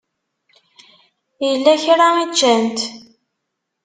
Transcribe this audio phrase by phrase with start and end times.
[1.47, 2.79] Yella kra i ččant?